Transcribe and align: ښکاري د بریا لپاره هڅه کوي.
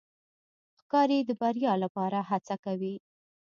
ښکاري 0.79 1.19
د 1.27 1.31
بریا 1.41 1.73
لپاره 1.83 2.19
هڅه 2.29 2.55
کوي. 2.65 2.95